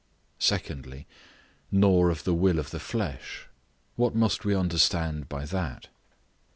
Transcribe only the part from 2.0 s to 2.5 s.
of the